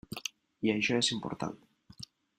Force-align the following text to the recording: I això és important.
I 0.67 0.71
això 0.75 0.97
és 1.03 1.11
important. 1.17 1.55